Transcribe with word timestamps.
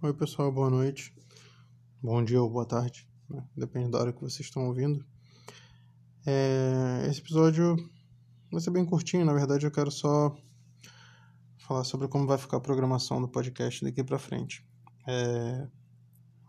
Oi, 0.00 0.14
pessoal, 0.14 0.52
boa 0.52 0.70
noite. 0.70 1.12
Bom 2.00 2.24
dia 2.24 2.40
ou 2.40 2.48
boa 2.48 2.64
tarde, 2.64 3.08
né? 3.28 3.44
depende 3.56 3.90
da 3.90 3.98
hora 3.98 4.12
que 4.12 4.20
vocês 4.20 4.46
estão 4.46 4.68
ouvindo. 4.68 5.04
É... 6.24 7.04
Esse 7.10 7.18
episódio 7.18 7.74
vai 8.48 8.60
ser 8.60 8.70
bem 8.70 8.84
curtinho, 8.84 9.24
na 9.24 9.32
verdade, 9.32 9.66
eu 9.66 9.72
quero 9.72 9.90
só 9.90 10.32
falar 11.58 11.82
sobre 11.82 12.06
como 12.06 12.28
vai 12.28 12.38
ficar 12.38 12.58
a 12.58 12.60
programação 12.60 13.20
do 13.20 13.26
podcast 13.26 13.84
daqui 13.84 14.04
para 14.04 14.20
frente. 14.20 14.64
É... 15.04 15.66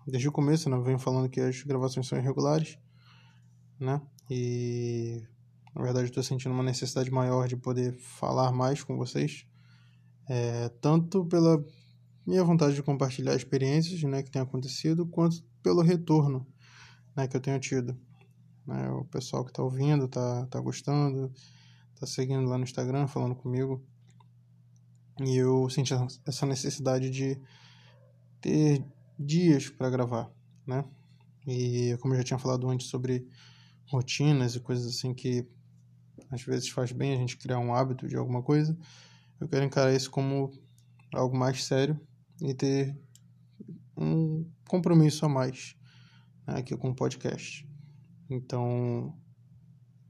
Desde 0.05 0.29
o 0.29 0.31
começo, 0.31 0.69
né, 0.69 0.77
eu 0.77 0.83
venho 0.83 0.99
falando 0.99 1.27
que 1.27 1.41
as 1.41 1.63
gravações 1.63 2.07
são 2.07 2.19
irregulares, 2.19 2.77
né? 3.79 3.99
E 4.29 5.23
na 5.73 5.81
verdade, 5.81 6.09
estou 6.09 6.21
sentindo 6.21 6.53
uma 6.53 6.61
necessidade 6.61 7.09
maior 7.09 7.47
de 7.47 7.57
poder 7.57 7.97
falar 7.97 8.51
mais 8.51 8.83
com 8.83 8.95
vocês, 8.95 9.47
é, 10.29 10.69
tanto 10.79 11.25
pela 11.25 11.65
minha 12.29 12.43
vontade 12.43 12.75
de 12.75 12.83
compartilhar 12.83 13.35
experiências 13.35 14.03
né, 14.03 14.21
que 14.21 14.29
tem 14.29 14.39
acontecido, 14.39 15.03
quanto 15.07 15.43
pelo 15.63 15.81
retorno 15.81 16.45
né, 17.15 17.27
que 17.27 17.35
eu 17.35 17.41
tenho 17.41 17.59
tido. 17.59 17.99
Né, 18.67 18.87
o 18.91 19.03
pessoal 19.05 19.43
que 19.43 19.49
está 19.49 19.63
ouvindo, 19.63 20.05
está 20.05 20.45
tá 20.45 20.59
gostando, 20.59 21.33
está 21.95 22.05
seguindo 22.05 22.47
lá 22.47 22.55
no 22.55 22.63
Instagram, 22.63 23.07
falando 23.07 23.35
comigo. 23.35 23.83
E 25.19 25.37
eu 25.37 25.67
senti 25.71 25.91
essa 26.23 26.45
necessidade 26.45 27.09
de 27.09 27.41
ter 28.39 28.85
dias 29.17 29.67
para 29.67 29.89
gravar, 29.89 30.31
né? 30.67 30.85
E 31.47 31.97
como 31.99 32.13
eu 32.13 32.19
já 32.19 32.23
tinha 32.23 32.39
falado 32.39 32.69
antes 32.69 32.87
sobre 32.87 33.27
rotinas 33.87 34.55
e 34.55 34.59
coisas 34.59 34.85
assim 34.85 35.15
que 35.15 35.45
às 36.29 36.43
vezes 36.43 36.69
faz 36.69 36.91
bem 36.91 37.11
a 37.11 37.17
gente 37.17 37.37
criar 37.37 37.57
um 37.57 37.73
hábito 37.73 38.07
de 38.07 38.15
alguma 38.15 38.43
coisa. 38.43 38.77
Eu 39.41 39.47
quero 39.49 39.65
encarar 39.65 39.93
isso 39.93 40.11
como 40.11 40.51
algo 41.11 41.35
mais 41.35 41.65
sério 41.65 41.99
e 42.41 42.53
ter 42.53 42.97
um 43.95 44.49
compromisso 44.67 45.25
a 45.25 45.29
mais 45.29 45.75
né, 46.47 46.59
aqui 46.59 46.75
com 46.75 46.89
o 46.89 46.95
podcast. 46.95 47.67
Então, 48.29 49.17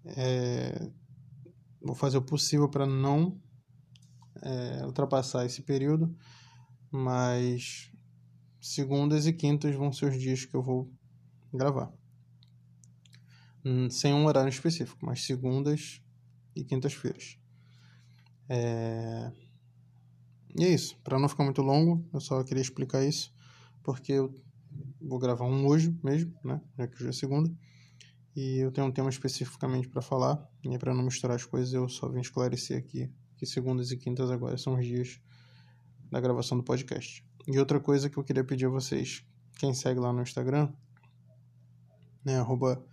é, 0.05 0.91
vou 1.81 1.95
fazer 1.95 2.17
o 2.17 2.21
possível 2.21 2.69
para 2.69 2.85
não 2.85 3.39
é, 4.41 4.85
ultrapassar 4.85 5.45
esse 5.45 5.61
período, 5.61 6.15
mas 6.91 7.91
segundas 8.61 9.25
e 9.25 9.33
quintas 9.33 9.75
vão 9.75 9.91
ser 9.91 10.11
os 10.11 10.19
dias 10.19 10.45
que 10.45 10.55
eu 10.55 10.61
vou 10.61 10.91
gravar. 11.53 11.91
Hum, 13.63 13.89
sem 13.89 14.13
um 14.13 14.25
horário 14.25 14.49
específico, 14.49 15.05
mas 15.05 15.23
segundas 15.23 16.01
e 16.55 16.63
quintas-feiras. 16.63 17.37
É... 18.47 19.31
E 20.55 20.63
é 20.63 20.69
isso. 20.69 20.97
Para 21.03 21.19
não 21.19 21.29
ficar 21.29 21.43
muito 21.43 21.61
longo, 21.61 22.07
eu 22.13 22.19
só 22.19 22.43
queria 22.43 22.61
explicar 22.61 23.03
isso, 23.03 23.33
porque 23.83 24.13
eu 24.13 24.33
vou 25.01 25.19
gravar 25.19 25.45
um 25.45 25.65
hoje 25.67 25.95
mesmo, 26.03 26.33
né? 26.43 26.61
Já 26.77 26.87
que 26.87 26.95
hoje 26.95 27.09
é 27.09 27.11
segunda. 27.11 27.51
E 28.35 28.59
eu 28.59 28.71
tenho 28.71 28.87
um 28.87 28.91
tema 28.91 29.09
especificamente 29.09 29.89
para 29.89 30.01
falar, 30.01 30.47
e 30.63 30.77
para 30.77 30.93
não 30.93 31.03
misturar 31.03 31.35
as 31.35 31.45
coisas, 31.45 31.73
eu 31.73 31.89
só 31.89 32.07
vim 32.09 32.21
esclarecer 32.21 32.77
aqui 32.77 33.11
que 33.35 33.45
segundas 33.45 33.89
e 33.91 33.97
quintas 33.97 34.29
agora 34.29 34.57
são 34.57 34.75
os 34.75 34.85
dias 34.85 35.21
da 36.11 36.19
gravação 36.19 36.57
do 36.57 36.63
podcast. 36.63 37.25
E 37.47 37.57
outra 37.57 37.79
coisa 37.79 38.09
que 38.09 38.17
eu 38.17 38.23
queria 38.23 38.43
pedir 38.43 38.65
a 38.65 38.69
vocês, 38.69 39.25
quem 39.57 39.73
segue 39.73 39.99
lá 39.99 40.11
no 40.11 40.21
Instagram, 40.21 40.71
né, 42.23 42.37
arroba 42.37 42.83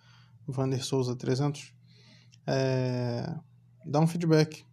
vandersouza300, 0.49 1.73
é, 2.47 3.35
dá 3.85 4.01
um 4.01 4.07
feedback. 4.07 4.65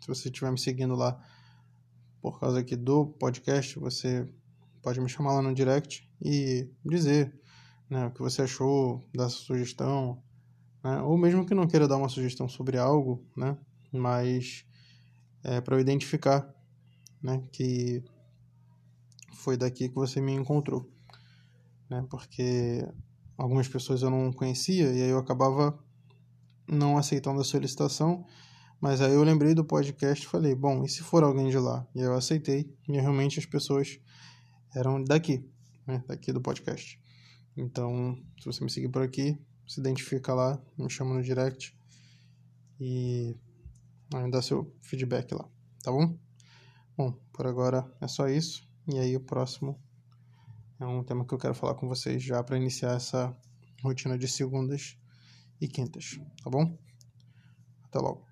Se 0.00 0.06
você 0.06 0.28
estiver 0.28 0.50
me 0.52 0.58
seguindo 0.58 0.94
lá 0.94 1.20
por 2.22 2.38
causa 2.38 2.60
aqui 2.60 2.76
do 2.76 3.06
podcast, 3.06 3.76
você 3.80 4.26
pode 4.80 5.00
me 5.00 5.08
chamar 5.08 5.34
lá 5.34 5.42
no 5.42 5.52
direct 5.52 6.08
e 6.24 6.70
dizer 6.84 7.34
né, 7.90 8.06
o 8.06 8.12
que 8.12 8.20
você 8.20 8.42
achou, 8.42 9.04
dar 9.12 9.28
sugestão, 9.28 10.22
né, 10.84 11.02
ou 11.02 11.18
mesmo 11.18 11.44
que 11.44 11.52
não 11.52 11.66
queira 11.66 11.88
dar 11.88 11.96
uma 11.96 12.08
sugestão 12.08 12.48
sobre 12.48 12.78
algo, 12.78 13.26
né, 13.36 13.58
mas 13.92 14.64
é, 15.42 15.60
para 15.60 15.74
eu 15.76 15.80
identificar 15.80 16.48
né, 17.20 17.42
que 17.52 18.04
foi 19.34 19.56
daqui 19.56 19.88
que 19.88 19.94
você 19.94 20.20
me 20.20 20.32
encontrou. 20.32 20.88
Né, 21.90 22.06
porque 22.08 22.86
algumas 23.36 23.66
pessoas 23.66 24.00
eu 24.00 24.10
não 24.10 24.32
conhecia 24.32 24.92
e 24.92 25.02
aí 25.02 25.10
eu 25.10 25.18
acabava 25.18 25.76
não 26.68 26.96
aceitando 26.96 27.40
a 27.40 27.44
solicitação, 27.44 28.24
mas 28.82 29.00
aí 29.00 29.12
eu 29.12 29.22
lembrei 29.22 29.54
do 29.54 29.64
podcast 29.64 30.26
e 30.26 30.28
falei, 30.28 30.56
bom, 30.56 30.82
e 30.84 30.88
se 30.88 31.02
for 31.02 31.22
alguém 31.22 31.48
de 31.48 31.56
lá? 31.56 31.86
E 31.94 32.00
eu 32.00 32.14
aceitei, 32.14 32.76
e 32.88 32.92
realmente 32.94 33.38
as 33.38 33.46
pessoas 33.46 34.00
eram 34.74 35.04
daqui, 35.04 35.48
né, 35.86 36.02
daqui 36.08 36.32
do 36.32 36.40
podcast. 36.40 37.00
Então, 37.56 38.18
se 38.40 38.44
você 38.44 38.64
me 38.64 38.68
seguir 38.68 38.88
por 38.88 39.00
aqui, 39.00 39.38
se 39.68 39.78
identifica 39.78 40.34
lá, 40.34 40.60
me 40.76 40.90
chama 40.90 41.14
no 41.14 41.22
direct 41.22 41.78
e 42.80 43.36
dá 44.32 44.42
seu 44.42 44.74
feedback 44.80 45.32
lá, 45.32 45.48
tá 45.84 45.92
bom? 45.92 46.18
Bom, 46.96 47.12
por 47.32 47.46
agora 47.46 47.88
é 48.00 48.08
só 48.08 48.28
isso. 48.28 48.68
E 48.88 48.98
aí 48.98 49.16
o 49.16 49.20
próximo 49.20 49.80
é 50.80 50.84
um 50.84 51.04
tema 51.04 51.24
que 51.24 51.32
eu 51.32 51.38
quero 51.38 51.54
falar 51.54 51.76
com 51.76 51.86
vocês 51.86 52.20
já 52.20 52.42
para 52.42 52.56
iniciar 52.56 52.96
essa 52.96 53.32
rotina 53.80 54.18
de 54.18 54.26
segundas 54.26 54.98
e 55.60 55.68
quintas, 55.68 56.18
tá 56.42 56.50
bom? 56.50 56.76
Até 57.84 58.00
logo. 58.00 58.31